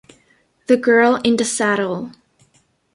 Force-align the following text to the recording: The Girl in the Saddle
The 0.65 0.77
Girl 0.77 1.17
in 1.23 1.35
the 1.37 1.45
Saddle 1.45 2.09